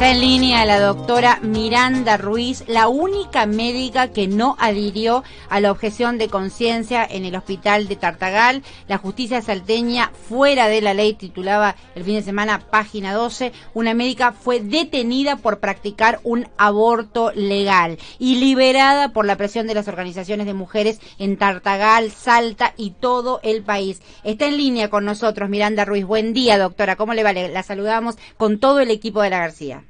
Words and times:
Está 0.00 0.12
en 0.12 0.22
línea 0.22 0.64
la 0.64 0.80
doctora 0.80 1.40
Miranda 1.42 2.16
Ruiz, 2.16 2.64
la 2.66 2.88
única 2.88 3.44
médica 3.44 4.08
que 4.08 4.28
no 4.28 4.56
adhirió 4.58 5.24
a 5.50 5.60
la 5.60 5.70
objeción 5.70 6.16
de 6.16 6.28
conciencia 6.28 7.04
en 7.04 7.26
el 7.26 7.36
hospital 7.36 7.86
de 7.86 7.96
Tartagal. 7.96 8.62
La 8.88 8.96
justicia 8.96 9.42
salteña, 9.42 10.10
fuera 10.26 10.68
de 10.68 10.80
la 10.80 10.94
ley, 10.94 11.12
titulaba 11.12 11.76
el 11.94 12.04
fin 12.04 12.14
de 12.14 12.22
semana, 12.22 12.60
página 12.70 13.12
12, 13.12 13.52
una 13.74 13.92
médica 13.92 14.32
fue 14.32 14.60
detenida 14.60 15.36
por 15.36 15.60
practicar 15.60 16.18
un 16.22 16.48
aborto 16.56 17.30
legal 17.32 17.98
y 18.18 18.36
liberada 18.36 19.10
por 19.10 19.26
la 19.26 19.36
presión 19.36 19.66
de 19.66 19.74
las 19.74 19.86
organizaciones 19.86 20.46
de 20.46 20.54
mujeres 20.54 20.98
en 21.18 21.36
Tartagal, 21.36 22.10
Salta 22.10 22.72
y 22.78 22.92
todo 22.92 23.40
el 23.42 23.62
país. 23.62 24.00
Está 24.24 24.46
en 24.46 24.56
línea 24.56 24.88
con 24.88 25.04
nosotros 25.04 25.50
Miranda 25.50 25.84
Ruiz. 25.84 26.06
Buen 26.06 26.32
día, 26.32 26.56
doctora. 26.56 26.96
¿Cómo 26.96 27.12
le 27.12 27.22
va? 27.22 27.34
La 27.34 27.62
saludamos 27.62 28.16
con 28.38 28.58
todo 28.58 28.80
el 28.80 28.90
equipo 28.90 29.20
de 29.20 29.28
la 29.28 29.40
García. 29.40 29.84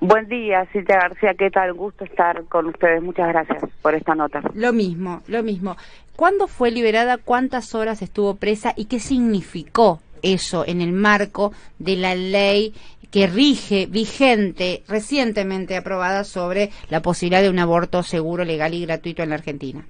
Buen 0.00 0.28
día, 0.28 0.66
Silvia 0.72 0.98
García, 0.98 1.34
¿qué 1.34 1.50
tal? 1.50 1.72
Gusto 1.72 2.04
estar 2.04 2.44
con 2.44 2.66
ustedes. 2.66 3.02
Muchas 3.02 3.28
gracias 3.28 3.62
por 3.82 3.94
esta 3.94 4.14
nota. 4.14 4.42
Lo 4.54 4.72
mismo, 4.72 5.22
lo 5.28 5.42
mismo. 5.42 5.76
¿Cuándo 6.16 6.46
fue 6.46 6.70
liberada? 6.70 7.18
¿Cuántas 7.18 7.74
horas 7.74 8.02
estuvo 8.02 8.36
presa? 8.36 8.72
¿Y 8.76 8.86
qué 8.86 9.00
significó 9.00 10.00
eso 10.22 10.64
en 10.66 10.80
el 10.80 10.92
marco 10.92 11.52
de 11.78 11.96
la 11.96 12.14
ley 12.14 12.74
que 13.10 13.26
rige, 13.26 13.86
vigente, 13.86 14.82
recientemente 14.88 15.76
aprobada 15.76 16.24
sobre 16.24 16.70
la 16.90 17.00
posibilidad 17.00 17.42
de 17.42 17.50
un 17.50 17.58
aborto 17.60 18.02
seguro, 18.02 18.44
legal 18.44 18.74
y 18.74 18.84
gratuito 18.84 19.22
en 19.22 19.28
la 19.28 19.36
Argentina? 19.36 19.84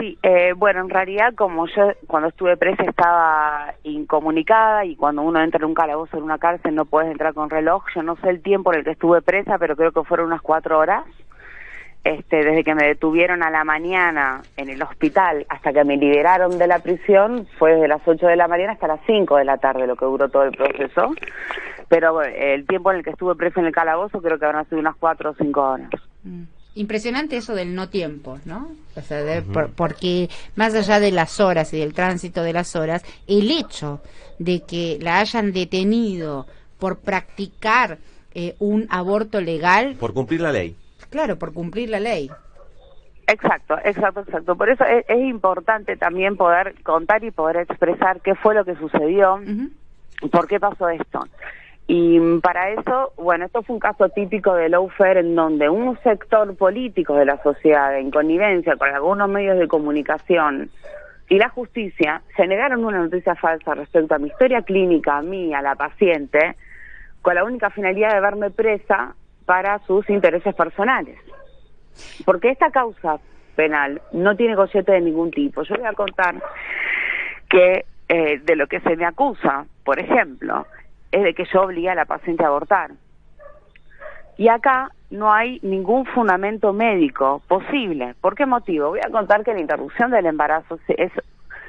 Sí, 0.00 0.18
eh, 0.22 0.52
bueno, 0.56 0.80
en 0.80 0.90
realidad 0.90 1.32
como 1.36 1.66
yo 1.68 1.92
cuando 2.08 2.28
estuve 2.28 2.56
presa 2.56 2.82
estaba 2.82 3.61
incomunicada 3.84 4.84
y 4.84 4.96
cuando 4.96 5.22
uno 5.22 5.40
entra 5.42 5.58
en 5.58 5.64
un 5.64 5.74
calabozo 5.74 6.16
en 6.16 6.22
una 6.22 6.38
cárcel 6.38 6.74
no 6.74 6.84
puedes 6.84 7.10
entrar 7.10 7.34
con 7.34 7.50
reloj. 7.50 7.84
Yo 7.94 8.02
no 8.02 8.16
sé 8.16 8.30
el 8.30 8.42
tiempo 8.42 8.72
en 8.72 8.80
el 8.80 8.84
que 8.84 8.92
estuve 8.92 9.22
presa, 9.22 9.58
pero 9.58 9.76
creo 9.76 9.92
que 9.92 10.04
fueron 10.04 10.26
unas 10.26 10.42
cuatro 10.42 10.78
horas. 10.78 11.04
Este, 12.04 12.44
desde 12.44 12.64
que 12.64 12.74
me 12.74 12.84
detuvieron 12.84 13.44
a 13.44 13.50
la 13.50 13.62
mañana 13.62 14.42
en 14.56 14.68
el 14.68 14.82
hospital 14.82 15.46
hasta 15.48 15.72
que 15.72 15.84
me 15.84 15.96
liberaron 15.96 16.58
de 16.58 16.66
la 16.66 16.80
prisión 16.80 17.46
fue 17.60 17.74
desde 17.74 17.86
las 17.86 18.00
ocho 18.08 18.26
de 18.26 18.34
la 18.34 18.48
mañana 18.48 18.72
hasta 18.72 18.88
las 18.88 18.98
cinco 19.06 19.36
de 19.36 19.44
la 19.44 19.58
tarde 19.58 19.86
lo 19.86 19.94
que 19.94 20.04
duró 20.04 20.28
todo 20.28 20.42
el 20.42 20.50
proceso. 20.50 21.14
Pero 21.88 22.22
el 22.22 22.66
tiempo 22.66 22.90
en 22.90 22.98
el 22.98 23.04
que 23.04 23.10
estuve 23.10 23.36
presa 23.36 23.60
en 23.60 23.66
el 23.66 23.72
calabozo 23.72 24.20
creo 24.20 24.36
que 24.38 24.44
habrán 24.46 24.68
sido 24.68 24.80
unas 24.80 24.96
cuatro 24.96 25.30
o 25.30 25.34
cinco 25.34 25.62
horas. 25.62 25.90
Mm. 26.24 26.42
Impresionante 26.74 27.36
eso 27.36 27.54
del 27.54 27.74
no 27.74 27.90
tiempo, 27.90 28.38
¿no? 28.46 28.70
porque 29.76 30.30
más 30.56 30.74
allá 30.74 31.00
de 31.00 31.12
las 31.12 31.38
horas 31.38 31.72
y 31.74 31.78
del 31.78 31.92
tránsito 31.92 32.42
de 32.42 32.52
las 32.52 32.76
horas, 32.76 33.04
el 33.26 33.50
hecho 33.50 34.00
de 34.38 34.62
que 34.62 34.98
la 35.00 35.18
hayan 35.20 35.52
detenido 35.52 36.46
por 36.78 36.98
practicar 36.98 37.98
eh, 38.34 38.54
un 38.58 38.86
aborto 38.90 39.40
legal. 39.40 39.96
Por 40.00 40.14
cumplir 40.14 40.40
la 40.40 40.52
ley. 40.52 40.74
Claro, 41.10 41.38
por 41.38 41.52
cumplir 41.52 41.90
la 41.90 42.00
ley. 42.00 42.30
Exacto, 43.26 43.76
exacto, 43.84 44.20
exacto. 44.20 44.56
Por 44.56 44.70
eso 44.70 44.84
es, 44.84 45.04
importante 45.10 45.96
también 45.96 46.36
poder 46.36 46.74
contar 46.82 47.22
y 47.22 47.30
poder 47.30 47.58
expresar 47.58 48.20
qué 48.20 48.34
fue 48.34 48.54
lo 48.54 48.64
que 48.64 48.74
sucedió, 48.76 49.40
por 50.30 50.48
qué 50.48 50.58
pasó 50.58 50.88
esto. 50.88 51.20
Y 51.86 52.18
para 52.40 52.70
eso, 52.70 53.12
bueno, 53.16 53.46
esto 53.46 53.62
fue 53.62 53.74
un 53.74 53.80
caso 53.80 54.08
típico 54.08 54.54
de 54.54 54.68
lawfare 54.68 55.20
en 55.20 55.34
donde 55.34 55.68
un 55.68 55.98
sector 56.02 56.56
político 56.56 57.14
de 57.14 57.24
la 57.24 57.42
sociedad, 57.42 57.98
en 57.98 58.10
connivencia 58.10 58.76
con 58.76 58.88
algunos 58.88 59.28
medios 59.28 59.58
de 59.58 59.68
comunicación 59.68 60.70
y 61.28 61.38
la 61.38 61.48
justicia, 61.48 62.22
se 62.36 62.46
negaron 62.46 62.84
una 62.84 62.98
noticia 62.98 63.34
falsa 63.34 63.74
respecto 63.74 64.14
a 64.14 64.18
mi 64.18 64.28
historia 64.28 64.62
clínica, 64.62 65.18
a 65.18 65.22
mí, 65.22 65.52
a 65.54 65.62
la 65.62 65.74
paciente, 65.74 66.56
con 67.20 67.34
la 67.34 67.44
única 67.44 67.70
finalidad 67.70 68.14
de 68.14 68.20
verme 68.20 68.50
presa 68.50 69.14
para 69.44 69.78
sus 69.80 70.08
intereses 70.08 70.54
personales. 70.54 71.18
Porque 72.24 72.50
esta 72.50 72.70
causa 72.70 73.18
penal 73.56 74.00
no 74.12 74.36
tiene 74.36 74.54
gollete 74.54 74.92
de 74.92 75.00
ningún 75.00 75.30
tipo. 75.30 75.62
Yo 75.62 75.74
voy 75.76 75.86
a 75.86 75.92
contar 75.92 76.36
que 77.48 77.84
eh, 78.08 78.40
de 78.42 78.56
lo 78.56 78.66
que 78.66 78.80
se 78.80 78.96
me 78.96 79.04
acusa, 79.04 79.66
por 79.84 79.98
ejemplo, 79.98 80.66
es 81.12 81.22
de 81.22 81.34
que 81.34 81.44
yo 81.52 81.62
obligué 81.62 81.90
a 81.90 81.94
la 81.94 82.06
paciente 82.06 82.44
a 82.44 82.48
abortar. 82.48 82.90
Y 84.38 84.48
acá 84.48 84.90
no 85.10 85.32
hay 85.32 85.60
ningún 85.62 86.06
fundamento 86.06 86.72
médico 86.72 87.42
posible. 87.46 88.14
¿Por 88.20 88.34
qué 88.34 88.46
motivo? 88.46 88.88
Voy 88.88 89.00
a 89.06 89.10
contar 89.10 89.44
que 89.44 89.52
la 89.52 89.60
interrupción 89.60 90.10
del 90.10 90.26
embarazo 90.26 90.78
es 90.88 91.12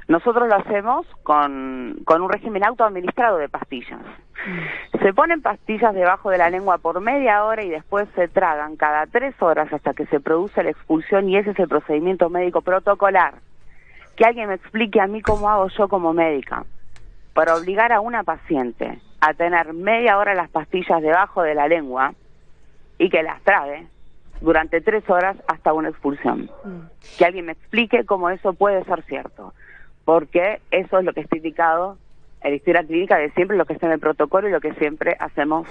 nosotros 0.08 0.50
lo 0.50 0.56
hacemos 0.56 1.06
con, 1.24 2.00
con 2.06 2.22
un 2.22 2.30
régimen 2.30 2.66
autoadministrado 2.66 3.38
de 3.38 3.48
pastillas. 3.48 4.02
Mm. 4.02 5.00
Se 5.00 5.14
ponen 5.14 5.42
pastillas 5.42 5.94
debajo 5.94 6.30
de 6.30 6.38
la 6.38 6.50
lengua 6.50 6.78
por 6.78 7.00
media 7.00 7.44
hora 7.46 7.64
y 7.64 7.70
después 7.70 8.08
se 8.16 8.28
tragan 8.28 8.76
cada 8.76 9.06
tres 9.08 9.34
horas 9.42 9.72
hasta 9.72 9.94
que 9.94 10.06
se 10.08 10.20
produce 10.20 10.64
la 10.64 10.72
expulsión 10.72 11.30
y 11.30 11.38
ese 11.38 11.52
es 11.52 11.60
el 11.60 11.70
procedimiento 11.70 12.30
médico 12.30 12.62
protocolar. 12.62 13.36
Que 14.18 14.26
alguien 14.26 14.50
me 14.50 14.56
explique 14.56 15.00
a 15.00 15.08
mí 15.08 15.22
cómo 15.22 15.50
hago 15.50 15.70
yo 15.70 15.88
como 15.88 16.14
médica 16.14 16.66
para 17.34 17.56
obligar 17.56 17.92
a 17.92 18.00
una 18.00 18.24
paciente 18.24 19.00
a 19.26 19.34
tener 19.34 19.72
media 19.72 20.18
hora 20.18 20.36
las 20.36 20.50
pastillas 20.50 21.02
debajo 21.02 21.44
de 21.44 21.56
la 21.56 21.70
lengua 21.70 22.14
y 22.98 23.10
que 23.10 23.24
las 23.24 23.42
trague 23.44 23.88
durante 24.42 24.82
tres 24.82 25.10
horas 25.10 25.38
hasta 25.48 25.72
una 25.72 25.88
expulsión. 25.88 26.50
Mm. 26.66 26.80
Que 27.18 27.26
alguien 27.26 27.46
me 27.46 27.54
explique 27.54 28.04
cómo 28.04 28.30
eso 28.30 28.52
puede 28.52 28.84
ser 28.84 29.02
cierto, 29.04 29.54
porque 30.04 30.60
eso 30.72 31.00
es 31.00 31.06
lo 31.06 31.14
que 31.14 31.22
está 31.22 31.38
indicado 31.38 31.98
en 32.42 32.52
la 32.52 32.58
historia 32.58 32.84
clínica 32.84 33.18
de 33.18 33.32
siempre, 33.32 33.56
lo 33.56 33.66
que 33.66 33.72
está 33.72 33.86
en 33.86 33.94
el 33.94 34.00
protocolo 34.02 34.50
y 34.50 34.52
lo 34.52 34.60
que 34.60 34.74
siempre 34.74 35.16
hacemos 35.18 35.70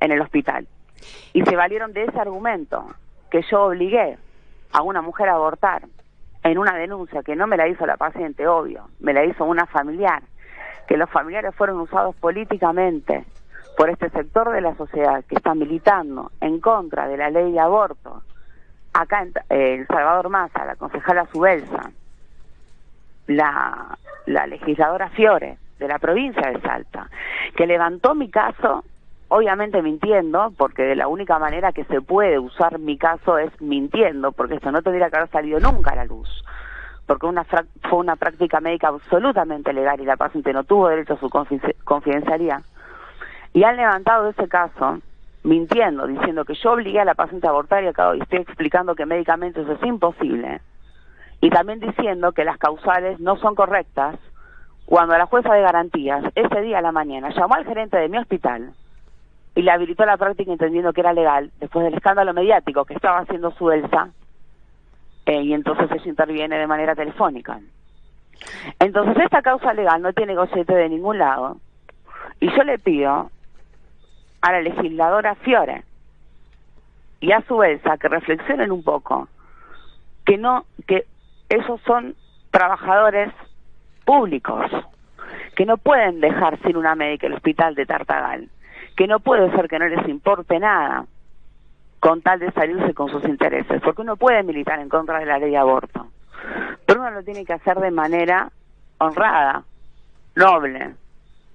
en 0.00 0.12
el 0.12 0.22
hospital. 0.22 0.66
Y 1.34 1.42
se 1.42 1.54
valieron 1.54 1.92
de 1.92 2.04
ese 2.04 2.18
argumento, 2.18 2.86
que 3.30 3.42
yo 3.42 3.64
obligué 3.64 4.16
a 4.72 4.80
una 4.80 5.02
mujer 5.02 5.28
a 5.28 5.34
abortar 5.34 5.82
en 6.44 6.56
una 6.56 6.74
denuncia 6.74 7.22
que 7.22 7.36
no 7.36 7.46
me 7.46 7.58
la 7.58 7.68
hizo 7.68 7.84
la 7.84 7.98
paciente, 7.98 8.48
obvio, 8.48 8.88
me 9.00 9.12
la 9.12 9.22
hizo 9.26 9.44
una 9.44 9.66
familiar 9.66 10.22
que 10.86 10.96
los 10.96 11.10
familiares 11.10 11.54
fueron 11.54 11.80
usados 11.80 12.14
políticamente 12.16 13.24
por 13.76 13.90
este 13.90 14.08
sector 14.10 14.52
de 14.52 14.60
la 14.60 14.74
sociedad 14.76 15.24
que 15.24 15.34
está 15.34 15.54
militando 15.54 16.30
en 16.40 16.60
contra 16.60 17.08
de 17.08 17.16
la 17.16 17.30
ley 17.30 17.52
de 17.52 17.60
aborto, 17.60 18.22
acá 18.94 19.22
en, 19.22 19.32
eh, 19.50 19.84
Salvador 19.86 20.30
Massa, 20.30 20.64
la 20.64 20.76
concejala 20.76 21.26
Subelsa, 21.30 21.90
la, 23.26 23.98
la 24.26 24.46
legisladora 24.46 25.10
Fiore 25.10 25.58
de 25.78 25.88
la 25.88 25.98
provincia 25.98 26.50
de 26.50 26.60
Salta, 26.62 27.10
que 27.54 27.66
levantó 27.66 28.14
mi 28.14 28.30
caso, 28.30 28.82
obviamente 29.28 29.82
mintiendo, 29.82 30.52
porque 30.56 30.84
de 30.84 30.96
la 30.96 31.08
única 31.08 31.38
manera 31.38 31.72
que 31.72 31.84
se 31.84 32.00
puede 32.00 32.38
usar 32.38 32.78
mi 32.78 32.96
caso 32.96 33.36
es 33.36 33.50
mintiendo, 33.60 34.32
porque 34.32 34.54
esto 34.54 34.72
no 34.72 34.80
tendría 34.80 35.10
que 35.10 35.16
haber 35.16 35.30
salido 35.30 35.60
nunca 35.60 35.90
a 35.90 35.96
la 35.96 36.04
luz 36.06 36.44
porque 37.06 37.26
una 37.26 37.44
fue 37.44 37.98
una 37.98 38.16
práctica 38.16 38.60
médica 38.60 38.88
absolutamente 38.88 39.72
legal 39.72 40.00
y 40.00 40.04
la 40.04 40.16
paciente 40.16 40.52
no 40.52 40.64
tuvo 40.64 40.88
derecho 40.88 41.14
a 41.14 41.20
su 41.20 41.30
confidencialidad. 41.84 42.62
Y 43.52 43.64
han 43.64 43.76
levantado 43.76 44.28
ese 44.28 44.48
caso 44.48 44.98
mintiendo, 45.44 46.06
diciendo 46.06 46.44
que 46.44 46.54
yo 46.54 46.72
obligué 46.72 47.00
a 47.00 47.04
la 47.04 47.14
paciente 47.14 47.46
a 47.46 47.50
abortar 47.50 47.84
y 47.84 47.86
acabo 47.86 48.14
y 48.14 48.20
estoy 48.20 48.40
explicando 48.40 48.94
que 48.94 49.06
médicamente 49.06 49.62
eso 49.62 49.72
es 49.72 49.82
imposible. 49.84 50.60
Y 51.40 51.50
también 51.50 51.78
diciendo 51.80 52.32
que 52.32 52.44
las 52.44 52.58
causales 52.58 53.20
no 53.20 53.36
son 53.36 53.54
correctas 53.54 54.16
cuando 54.84 55.16
la 55.16 55.26
jueza 55.26 55.52
de 55.54 55.62
garantías 55.62 56.24
ese 56.34 56.60
día 56.62 56.78
a 56.78 56.82
la 56.82 56.92
mañana 56.92 57.30
llamó 57.30 57.54
al 57.54 57.64
gerente 57.64 57.96
de 57.96 58.08
mi 58.08 58.18
hospital 58.18 58.72
y 59.54 59.62
le 59.62 59.70
habilitó 59.70 60.04
la 60.04 60.16
práctica 60.16 60.50
entendiendo 60.50 60.92
que 60.92 61.00
era 61.00 61.12
legal 61.12 61.50
después 61.60 61.84
del 61.84 61.94
escándalo 61.94 62.34
mediático 62.34 62.84
que 62.84 62.94
estaba 62.94 63.18
haciendo 63.18 63.52
su 63.52 63.70
Elsa 63.70 64.10
eh, 65.26 65.42
y 65.42 65.52
entonces 65.52 65.90
eso 65.90 66.08
interviene 66.08 66.56
de 66.56 66.66
manera 66.66 66.94
telefónica. 66.94 67.60
Entonces 68.78 69.16
esta 69.24 69.42
causa 69.42 69.74
legal 69.74 70.00
no 70.00 70.12
tiene 70.12 70.34
gollete 70.34 70.74
de 70.74 70.88
ningún 70.88 71.18
lado 71.18 71.56
y 72.40 72.48
yo 72.54 72.62
le 72.62 72.78
pido 72.78 73.30
a 74.40 74.52
la 74.52 74.60
legisladora 74.60 75.34
Fiore 75.36 75.82
y 77.20 77.32
a 77.32 77.40
su 77.42 77.56
vez 77.56 77.84
a 77.86 77.96
que 77.96 78.08
reflexionen 78.08 78.70
un 78.70 78.82
poco 78.82 79.28
que 80.24 80.36
no 80.36 80.64
que 80.86 81.06
esos 81.48 81.80
son 81.82 82.14
trabajadores 82.50 83.32
públicos 84.04 84.70
que 85.56 85.64
no 85.64 85.78
pueden 85.78 86.20
dejar 86.20 86.60
sin 86.62 86.76
una 86.76 86.94
médica 86.94 87.26
el 87.26 87.34
hospital 87.34 87.74
de 87.74 87.86
Tartagal 87.86 88.48
que 88.96 89.06
no 89.06 89.20
puede 89.20 89.50
ser 89.52 89.68
que 89.68 89.78
no 89.78 89.88
les 89.88 90.06
importe 90.08 90.58
nada 90.58 91.06
con 92.00 92.22
tal 92.22 92.38
de 92.38 92.52
salirse 92.52 92.94
con 92.94 93.10
sus 93.10 93.24
intereses, 93.24 93.80
porque 93.82 94.02
uno 94.02 94.16
puede 94.16 94.42
militar 94.42 94.78
en 94.80 94.88
contra 94.88 95.18
de 95.18 95.26
la 95.26 95.38
ley 95.38 95.50
de 95.50 95.56
aborto, 95.56 96.06
pero 96.84 97.00
uno 97.00 97.10
lo 97.10 97.22
tiene 97.22 97.44
que 97.44 97.54
hacer 97.54 97.78
de 97.78 97.90
manera 97.90 98.50
honrada, 98.98 99.64
noble, 100.34 100.94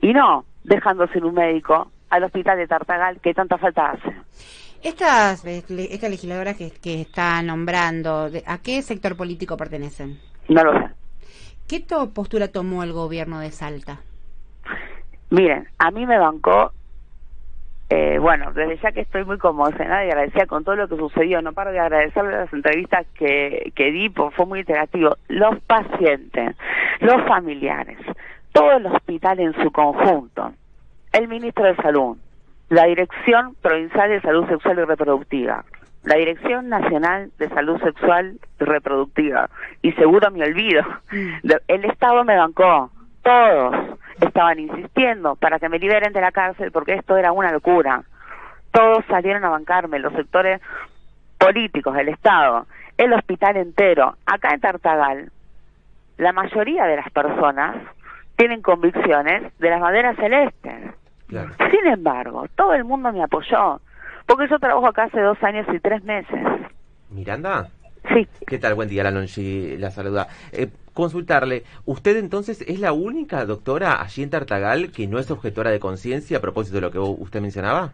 y 0.01 0.13
no 0.13 0.45
dejándose 0.63 1.19
un 1.19 1.33
médico 1.33 1.91
al 2.09 2.23
hospital 2.23 2.57
de 2.57 2.67
Tartagal 2.67 3.19
que 3.21 3.33
tanta 3.33 3.57
falta 3.57 3.91
hace. 3.91 4.13
Estas, 4.83 5.45
esta 5.45 6.09
legisladora 6.09 6.55
que, 6.55 6.71
que 6.71 7.01
está 7.01 7.41
nombrando, 7.43 8.29
¿a 8.45 8.57
qué 8.57 8.81
sector 8.81 9.15
político 9.15 9.55
pertenecen? 9.55 10.19
No 10.49 10.63
lo 10.63 10.73
sé. 10.73 10.89
¿Qué 11.67 11.85
postura 12.13 12.49
tomó 12.49 12.83
el 12.83 12.91
gobierno 12.91 13.39
de 13.39 13.51
Salta? 13.51 13.99
Miren, 15.29 15.67
a 15.77 15.91
mí 15.91 16.05
me 16.05 16.17
bancó 16.17 16.73
eh, 17.93 18.19
bueno, 18.19 18.53
desde 18.53 18.77
ya 18.77 18.93
que 18.93 19.01
estoy 19.01 19.25
muy 19.25 19.37
conmocionada 19.37 20.05
y 20.05 20.09
agradecida 20.09 20.45
con 20.45 20.63
todo 20.63 20.77
lo 20.77 20.87
que 20.87 20.95
sucedió, 20.95 21.41
no 21.41 21.51
paro 21.51 21.73
de 21.73 21.79
agradecerle 21.81 22.31
las 22.31 22.53
entrevistas 22.53 23.05
que, 23.15 23.73
que 23.75 23.91
di, 23.91 24.07
pues 24.07 24.33
fue 24.33 24.45
muy 24.45 24.61
interactivo. 24.61 25.17
Los 25.27 25.59
pacientes, 25.63 26.55
los 27.01 27.21
familiares, 27.27 27.97
todo 28.53 28.71
el 28.77 28.85
hospital 28.85 29.41
en 29.41 29.53
su 29.61 29.71
conjunto, 29.71 30.53
el 31.11 31.27
ministro 31.27 31.65
de 31.65 31.75
Salud, 31.75 32.15
la 32.69 32.85
Dirección 32.85 33.55
Provincial 33.61 34.09
de 34.09 34.21
Salud 34.21 34.47
Sexual 34.47 34.79
y 34.79 34.85
Reproductiva, 34.85 35.65
la 36.05 36.15
Dirección 36.15 36.69
Nacional 36.69 37.31
de 37.39 37.49
Salud 37.49 37.77
Sexual 37.81 38.39
y 38.57 38.63
Reproductiva, 38.63 39.49
y 39.81 39.91
seguro 39.91 40.31
me 40.31 40.45
olvido, 40.45 40.83
mm. 41.11 41.49
el 41.67 41.83
Estado 41.83 42.23
me 42.23 42.37
bancó, 42.37 42.89
todos 43.21 43.99
estaban 44.21 44.59
insistiendo 44.59 45.35
para 45.35 45.59
que 45.59 45.69
me 45.69 45.79
liberen 45.79 46.13
de 46.13 46.21
la 46.21 46.31
cárcel 46.31 46.71
porque 46.71 46.93
esto 46.93 47.17
era 47.17 47.31
una 47.31 47.51
locura. 47.51 48.03
Todos 48.71 49.03
salieron 49.07 49.43
a 49.43 49.49
bancarme, 49.49 49.99
los 49.99 50.13
sectores 50.13 50.61
políticos, 51.37 51.97
el 51.97 52.09
Estado, 52.09 52.67
el 52.97 53.13
hospital 53.13 53.57
entero. 53.57 54.15
Acá 54.25 54.53
en 54.53 54.61
Tartagal, 54.61 55.31
la 56.17 56.31
mayoría 56.31 56.85
de 56.85 56.97
las 56.97 57.11
personas 57.11 57.75
tienen 58.37 58.61
convicciones 58.61 59.51
de 59.59 59.69
las 59.69 59.81
banderas 59.81 60.15
celestes. 60.15 60.93
Sin 61.27 61.87
embargo, 61.87 62.45
todo 62.55 62.73
el 62.73 62.83
mundo 62.83 63.11
me 63.11 63.23
apoyó, 63.23 63.79
porque 64.25 64.47
yo 64.49 64.59
trabajo 64.59 64.87
acá 64.87 65.03
hace 65.03 65.21
dos 65.21 65.41
años 65.43 65.65
y 65.73 65.79
tres 65.79 66.03
meses. 66.03 66.39
Miranda. 67.09 67.67
Sí. 68.13 68.27
¿Qué 68.47 68.57
tal? 68.57 68.73
Buen 68.75 68.89
día, 68.89 69.03
la 69.03 69.11
Lonchi 69.11 69.77
la 69.77 69.91
saluda. 69.91 70.27
Eh, 70.51 70.67
consultarle, 70.93 71.63
¿usted 71.85 72.17
entonces 72.17 72.61
es 72.61 72.79
la 72.79 72.93
única 72.93 73.45
doctora 73.45 74.01
allí 74.01 74.23
en 74.23 74.29
Tartagal 74.29 74.91
que 74.91 75.07
no 75.07 75.19
es 75.19 75.31
objetora 75.31 75.71
de 75.71 75.79
conciencia 75.79 76.37
a 76.37 76.41
propósito 76.41 76.75
de 76.75 76.81
lo 76.81 76.91
que 76.91 76.99
usted 76.99 77.41
mencionaba? 77.41 77.93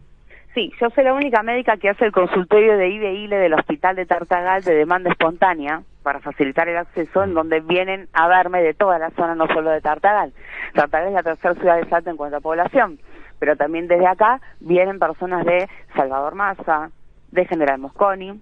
Sí, 0.54 0.74
yo 0.82 0.90
soy 0.90 1.04
la 1.04 1.14
única 1.14 1.44
médica 1.44 1.78
que 1.78 1.90
hace 1.90 2.06
el 2.06 2.12
consultorio 2.12 2.78
de 2.78 2.90
IBILE 2.90 3.38
del 3.38 3.54
Hospital 3.54 3.96
de 3.96 4.08
Tartagal 4.08 4.64
de 4.64 4.74
demanda 4.74 5.12
espontánea 5.12 5.84
para 6.02 6.20
facilitar 6.20 6.68
el 6.68 6.78
acceso, 6.78 7.22
en 7.22 7.32
mm. 7.32 7.34
donde 7.36 7.60
vienen 7.60 8.08
a 8.14 8.28
verme 8.28 8.64
de 8.64 8.74
toda 8.74 8.98
la 8.98 9.12
zona, 9.12 9.36
no 9.36 9.46
solo 9.48 9.70
de 9.70 9.82
Tartagal. 9.82 10.34
Tartagal 10.74 11.10
es 11.10 11.14
la 11.14 11.22
tercera 11.22 11.54
ciudad 11.54 11.78
de 11.78 11.88
Salta 11.90 12.10
en 12.10 12.18
cuanto 12.18 12.38
a 12.38 12.42
población, 12.42 12.98
pero 13.38 13.56
también 13.56 13.88
desde 13.88 14.08
acá 14.08 14.42
vienen 14.60 14.98
personas 14.98 15.46
de 15.46 15.70
Salvador 15.96 16.34
Maza, 16.34 16.90
de 17.32 17.46
General 17.46 17.78
Mosconi 17.78 18.42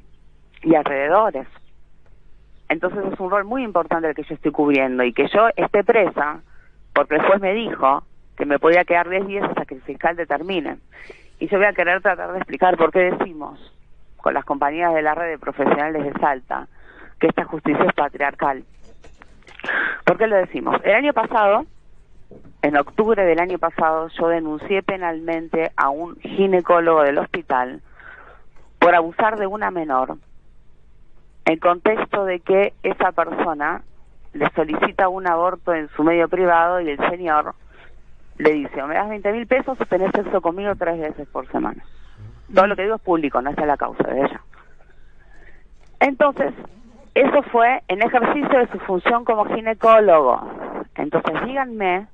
y 0.63 0.75
alrededores. 0.75 1.47
Entonces 2.69 3.03
es 3.11 3.19
un 3.19 3.29
rol 3.29 3.45
muy 3.45 3.63
importante 3.63 4.07
el 4.07 4.15
que 4.15 4.23
yo 4.23 4.35
estoy 4.35 4.51
cubriendo 4.51 5.03
y 5.03 5.13
que 5.13 5.27
yo 5.27 5.47
esté 5.55 5.83
presa, 5.83 6.41
porque 6.93 7.15
el 7.15 7.21
juez 7.21 7.39
me 7.41 7.53
dijo 7.53 8.03
que 8.37 8.45
me 8.45 8.59
podía 8.59 8.83
quedar 8.85 9.09
10 9.09 9.27
días 9.27 9.49
hasta 9.49 9.65
que 9.65 9.75
el 9.75 9.81
fiscal 9.81 10.15
determine. 10.15 10.77
Y 11.39 11.47
yo 11.47 11.57
voy 11.57 11.67
a 11.67 11.73
querer 11.73 12.01
tratar 12.01 12.31
de 12.31 12.37
explicar 12.37 12.77
por 12.77 12.91
qué 12.91 13.11
decimos, 13.11 13.59
con 14.17 14.33
las 14.33 14.45
compañías 14.45 14.93
de 14.93 15.01
la 15.01 15.13
red 15.13 15.29
de 15.29 15.37
profesionales 15.37 16.03
de 16.03 16.19
Salta, 16.19 16.67
que 17.19 17.27
esta 17.27 17.45
justicia 17.45 17.85
es 17.85 17.93
patriarcal. 17.93 18.63
¿Por 20.03 20.17
qué 20.17 20.27
lo 20.27 20.35
decimos? 20.35 20.75
El 20.83 20.95
año 20.95 21.13
pasado, 21.13 21.65
en 22.61 22.77
octubre 22.77 23.23
del 23.23 23.39
año 23.39 23.57
pasado, 23.59 24.07
yo 24.09 24.27
denuncié 24.27 24.81
penalmente 24.83 25.71
a 25.75 25.89
un 25.89 26.15
ginecólogo 26.17 27.03
del 27.03 27.17
hospital 27.17 27.81
por 28.79 28.95
abusar 28.95 29.37
de 29.37 29.47
una 29.47 29.71
menor 29.71 30.17
en 31.45 31.59
contexto 31.59 32.25
de 32.25 32.39
que 32.39 32.73
esa 32.83 33.11
persona 33.11 33.83
le 34.33 34.49
solicita 34.51 35.07
un 35.07 35.27
aborto 35.27 35.73
en 35.73 35.87
su 35.89 36.03
medio 36.03 36.27
privado 36.27 36.81
y 36.81 36.89
el 36.89 36.97
señor 37.09 37.55
le 38.37 38.51
dice, 38.51 38.81
o 38.81 38.87
me 38.87 38.95
das 38.95 39.07
20 39.07 39.31
mil 39.31 39.47
pesos 39.47 39.79
o 39.79 39.85
tenés 39.85 40.11
sexo 40.11 40.41
conmigo 40.41 40.75
tres 40.75 40.99
veces 40.99 41.27
por 41.29 41.49
semana. 41.51 41.83
Todo 42.53 42.67
lo 42.67 42.75
que 42.75 42.83
digo 42.83 42.95
es 42.95 43.01
público, 43.01 43.41
no 43.41 43.51
está 43.51 43.65
la 43.65 43.77
causa 43.77 44.03
de 44.03 44.21
ella. 44.21 44.41
Entonces, 45.99 46.53
eso 47.13 47.41
fue 47.43 47.81
en 47.87 48.01
ejercicio 48.01 48.59
de 48.59 48.67
su 48.67 48.79
función 48.79 49.23
como 49.23 49.45
ginecólogo. 49.45 50.41
Entonces, 50.95 51.33
díganme, 51.45 52.07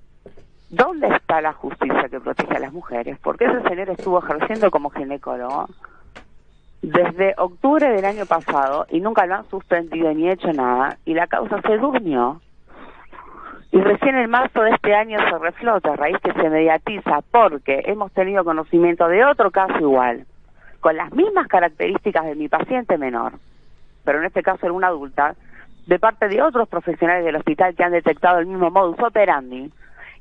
¿dónde 0.69 1.07
está 1.07 1.42
la 1.42 1.54
justicia 1.54 2.07
que 2.10 2.19
protege 2.19 2.56
a 2.56 2.60
las 2.60 2.74
mujeres? 2.74 3.18
Porque 3.24 3.45
ese 3.45 3.62
señor 3.63 3.89
estuvo 3.89 4.19
ejerciendo 4.19 4.69
como 4.69 4.92
ginecólogo 4.92 5.68
desde 6.81 7.36
octubre 7.38 7.89
del 7.89 8.06
año 8.06 8.25
pasado 8.25 8.86
y 8.89 9.00
nunca 9.00 9.25
lo 9.25 9.36
han 9.36 9.50
suspendido 9.50 10.13
ni 10.13 10.30
hecho 10.30 10.51
nada 10.51 10.98
y 11.06 11.13
la 11.13 11.28
causa 11.28 11.62
se 11.62 11.78
durmió. 11.78 12.42
Y 13.72 13.80
recién 13.80 14.18
en 14.18 14.30
marzo 14.30 14.62
de 14.62 14.72
este 14.72 14.94
año 14.94 15.18
se 15.19 15.38
reflota 15.38 15.94
a 15.94 15.95
raíz 15.95 16.18
que 16.24 16.33
se 16.33 16.50
mediatiza 16.50 17.22
porque 17.31 17.83
hemos 17.86 18.12
tenido 18.12 18.44
conocimiento 18.44 19.07
de 19.07 19.24
otro 19.24 19.51
caso 19.51 19.80
igual 19.80 20.25
con 20.81 20.98
las 20.98 21.13
mismas 21.13 21.48
características 21.48 22.25
de 22.25 22.36
mi 22.36 22.50
paciente 22.50 22.98
menor 22.98 23.34
pero 24.04 24.19
en 24.19 24.25
este 24.25 24.44
caso 24.44 24.66
era 24.66 24.74
una 24.74 24.88
adulta 24.88 25.36
de 25.88 26.00
parte 26.00 26.27
de 26.27 26.42
otros 26.42 26.68
profesionales 26.68 27.25
del 27.25 27.36
hospital 27.36 27.75
que 27.75 27.84
han 27.84 27.92
detectado 27.92 28.39
el 28.39 28.48
mismo 28.48 28.69
modus 28.69 29.00
operandi 29.00 29.72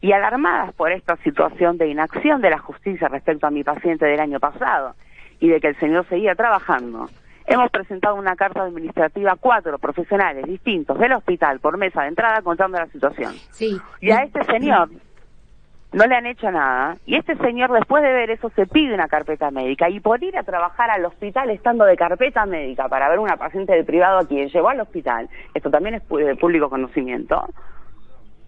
y 0.01 0.13
alarmadas 0.13 0.73
por 0.75 0.93
esta 0.93 1.17
situación 1.17 1.77
de 1.77 1.89
inacción 1.89 2.41
de 2.41 2.51
la 2.51 2.59
justicia 2.59 3.09
respecto 3.09 3.47
a 3.47 3.51
mi 3.51 3.65
paciente 3.65 4.07
del 4.07 4.21
año 4.21 4.41
pasado 4.41 4.95
y 5.41 5.49
de 5.49 5.61
que 5.61 5.69
el 5.69 5.79
señor 5.81 6.07
seguía 6.09 6.35
trabajando, 6.35 7.09
hemos 7.47 7.71
presentado 7.71 8.15
una 8.15 8.37
carta 8.37 8.63
administrativa 8.63 9.33
a 9.33 9.37
cuatro 9.37 9.79
profesionales 9.79 10.47
distintos 10.47 10.99
del 10.99 11.13
hospital 11.13 11.59
por 11.59 11.77
mesa 11.79 12.03
de 12.03 12.09
entrada 12.09 12.43
contando 12.43 12.79
la 12.79 12.87
situación. 12.87 13.33
Sí. 13.51 13.77
Y 14.01 14.11
a 14.13 14.23
este 14.23 14.45
señor 14.45 14.91
no 15.93 16.07
le 16.07 16.15
han 16.15 16.27
hecho 16.27 16.51
nada 16.51 16.97
y 17.05 17.17
este 17.17 17.37
señor 17.39 17.73
después 17.73 18.03
de 18.05 18.13
ver 18.13 18.31
eso 18.31 18.51
se 18.55 18.67
pide 18.67 18.95
una 18.95 19.09
carpeta 19.09 19.51
médica 19.51 19.91
y 19.91 19.99
por 19.99 20.23
ir 20.23 20.39
a 20.39 20.45
trabajar 20.45 20.89
al 20.91 21.05
hospital 21.05 21.51
estando 21.51 21.85
de 21.85 21.97
carpeta 21.97 22.47
médica 22.47 22.89
para 22.89 23.09
ver 23.09 23.19
una 23.19 23.37
paciente 23.37 23.73
del 23.73 23.85
privado 23.85 24.19
a 24.19 24.27
quien 24.27 24.49
llevó 24.49 24.69
al 24.69 24.81
hospital, 24.81 25.29
esto 25.53 25.71
también 25.71 25.97
es 25.97 26.09
de 26.09 26.37
público 26.37 26.71
conocimiento, 26.71 27.45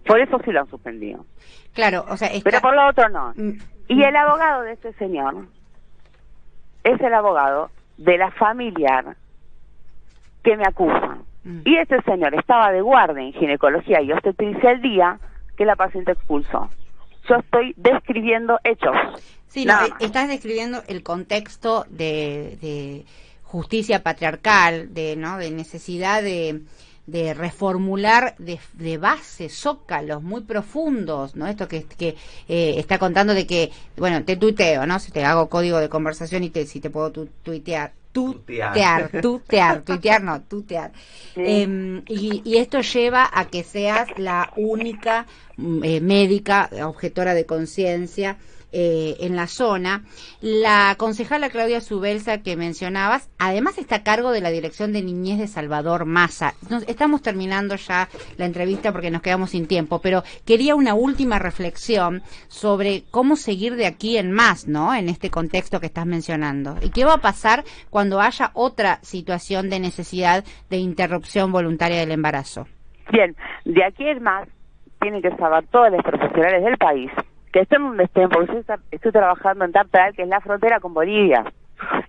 por 0.05 0.21
eso 0.21 0.39
sí 0.43 0.51
lo 0.51 0.61
han 0.61 0.69
suspendido. 0.69 1.25
Claro, 1.73 2.05
o 2.07 2.15
sea, 2.15 2.29
pero 2.43 2.61
por 2.61 2.75
lo 2.75 2.87
otro 2.87 3.09
no. 3.09 3.33
Mm. 3.35 3.57
Y 3.89 4.03
el 4.03 4.15
abogado 4.15 4.61
de 4.61 4.73
este 4.73 4.93
señor 4.93 5.47
es 6.83 6.99
el 7.01 7.13
abogado 7.13 7.69
de 7.97 8.17
la 8.17 8.31
familiar 8.31 9.15
que 10.43 10.57
me 10.57 10.63
acusa. 10.67 11.17
Mm. 11.43 11.61
Y 11.65 11.77
este 11.77 12.01
señor 12.03 12.35
estaba 12.35 12.71
de 12.71 12.81
guardia 12.81 13.23
en 13.23 13.33
ginecología 13.33 14.01
y 14.01 14.11
obstetricia 14.11 14.71
el 14.71 14.81
día 14.81 15.19
que 15.57 15.65
la 15.65 15.75
paciente 15.75 16.11
expulsó. 16.11 16.69
Yo 17.29 17.35
estoy 17.35 17.73
describiendo 17.77 18.59
hechos. 18.63 18.95
Sí, 19.47 19.65
estás 19.99 20.27
describiendo 20.27 20.81
el 20.87 21.03
contexto 21.03 21.85
de, 21.89 22.57
de 22.59 23.05
justicia 23.43 24.03
patriarcal, 24.03 24.93
de, 24.93 25.15
¿no? 25.15 25.37
de 25.37 25.51
necesidad 25.51 26.21
de, 26.23 26.61
de 27.05 27.33
reformular 27.33 28.35
de, 28.37 28.59
de, 28.73 28.97
base 28.97 29.49
zócalos 29.49 30.23
muy 30.23 30.41
profundos, 30.41 31.35
¿no? 31.35 31.47
Esto 31.47 31.67
que, 31.67 31.83
que 31.83 32.15
eh, 32.47 32.75
está 32.77 32.97
contando 32.97 33.33
de 33.33 33.45
que, 33.45 33.71
bueno, 33.97 34.23
te 34.23 34.37
tuiteo, 34.37 34.85
¿no? 34.85 34.99
Si 34.99 35.11
te 35.11 35.25
hago 35.25 35.49
código 35.49 35.79
de 35.79 35.89
conversación 35.89 36.43
y 36.43 36.49
te, 36.49 36.65
si 36.65 36.79
te 36.79 36.89
puedo 36.89 37.11
tuitear. 37.11 37.93
Tutear, 38.13 39.09
tutear, 39.21 39.81
tuitear, 39.85 40.21
no, 40.21 40.41
tutear. 40.41 40.91
Em, 41.35 42.03
y, 42.07 42.43
y, 42.45 42.57
esto 42.57 42.81
lleva 42.81 43.27
a 43.33 43.45
que 43.47 43.63
seas 43.63 44.07
la 44.17 44.53
única 44.55 45.25
mm, 45.57 45.83
eh, 45.83 45.99
médica 45.99 46.69
objetora 46.83 47.33
de 47.33 47.47
conciencia 47.47 48.37
eh, 48.75 49.17
en 49.19 49.35
la 49.35 49.45
zona. 49.45 50.01
La 50.41 50.95
concejala 50.97 51.49
Claudia 51.49 51.79
Subelsa 51.79 52.41
que 52.41 52.57
mencionabas, 52.57 53.29
además 53.37 53.77
está 53.77 53.97
a 53.97 54.03
cargo 54.03 54.31
de 54.31 54.41
la 54.41 54.49
Dirección 54.49 54.93
de 54.93 55.03
Niñez 55.03 55.37
de 55.37 55.47
Salvador 55.47 56.05
Massa. 56.05 56.55
estamos 56.87 57.21
terminando 57.21 57.75
ya 57.75 58.09
la 58.37 58.45
entrevista 58.45 58.91
porque 58.91 59.11
nos 59.11 59.21
quedamos 59.21 59.51
sin 59.51 59.67
tiempo, 59.67 59.99
pero 60.01 60.23
quería 60.43 60.73
una 60.73 60.95
última 60.95 61.37
reflexión 61.37 62.23
sobre 62.47 63.03
cómo 63.11 63.35
seguir 63.35 63.75
de 63.75 63.85
aquí 63.85 64.17
en 64.17 64.31
más, 64.31 64.67
¿no? 64.67 64.95
En 64.95 65.07
este 65.07 65.29
contexto 65.29 65.79
que 65.79 65.85
estás 65.85 66.07
mencionando. 66.07 66.77
¿Y 66.81 66.89
qué 66.89 67.05
va 67.05 67.13
a 67.13 67.21
pasar 67.21 67.63
cuando 67.91 68.21
haya 68.21 68.49
otra 68.55 68.97
situación 69.03 69.69
de 69.69 69.79
necesidad 69.79 70.43
de 70.71 70.77
interrupción 70.77 71.51
voluntaria 71.51 71.99
del 71.99 72.11
embarazo? 72.11 72.65
Bien, 73.11 73.35
de 73.65 73.83
aquí 73.83 74.07
en 74.07 74.23
más 74.23 74.49
tienen 74.99 75.21
que 75.21 75.29
saber 75.35 75.67
todos 75.67 75.91
los 75.91 76.01
profesionales 76.01 76.63
del 76.63 76.77
país 76.77 77.11
que 77.53 77.61
estén 77.61 77.83
donde 77.83 78.05
estén, 78.05 78.29
porque 78.29 78.51
yo 78.51 78.75
estoy 78.91 79.11
trabajando 79.11 79.63
en 79.63 79.71
Tartaral, 79.71 80.13
que 80.15 80.23
es 80.23 80.27
la 80.27 80.41
frontera 80.41 80.79
con 80.79 80.93
Bolivia. 80.93 81.45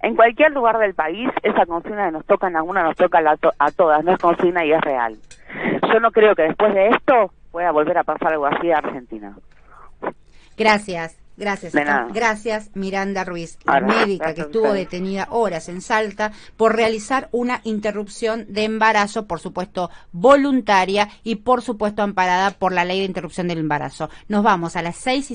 En 0.03 0.17
cualquier 0.17 0.53
lugar 0.53 0.79
del 0.79 0.95
país, 0.95 1.29
esa 1.43 1.67
consigna 1.67 2.07
que 2.07 2.13
nos 2.13 2.25
toca 2.25 2.49
a 2.49 2.63
una 2.63 2.83
nos 2.83 2.97
toca 2.97 3.19
a, 3.59 3.71
todas, 3.71 4.05
no 4.05 4.13
es 4.13 4.19
consigna 4.19 4.65
y 4.65 4.73
es 4.73 4.81
real. 4.81 5.17
Yo 5.93 6.01
no 6.01 6.11
creo 6.11 6.35
que 6.35 6.43
después 6.43 6.75
de 6.75 6.89
esto 6.89 7.31
pueda 7.53 7.71
volver 7.73 7.99
a 7.99 8.05
pasar 8.05 8.33
algo 8.33 8.47
así 8.47 8.71
a 8.73 8.79
Argentina. 8.79 9.37
Gracias. 10.57 11.21
Gracias. 11.37 11.73
Gracias, 12.13 12.71
Miranda 12.75 13.25
Ruiz, 13.25 13.59
la 13.65 13.81
médica 13.81 14.35
que 14.35 14.43
estuvo 14.43 14.73
detenida 14.73 15.27
horas 15.31 15.69
en 15.69 15.81
Salta 15.81 16.31
por 16.57 16.77
realizar 16.77 17.29
una 17.33 17.61
interrupción 17.65 18.47
de 18.49 18.63
embarazo, 18.63 19.27
por 19.27 19.41
supuesto 19.41 19.91
voluntaria 20.13 21.09
y 21.25 21.37
por 21.37 21.63
supuesto 21.63 22.03
amparada 22.03 22.53
por 22.53 22.73
la 22.73 22.85
ley 22.85 23.01
de 23.01 23.07
interrupción 23.07 23.49
del 23.49 23.59
embarazo. 23.59 24.11
Nos 24.29 24.45
vamos 24.45 24.77
a 24.77 24.83
las 24.83 24.95
seis 24.95 25.29
y 25.31 25.33